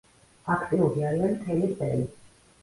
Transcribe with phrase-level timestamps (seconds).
[0.55, 2.09] აქტიური არიან მთელი წელი.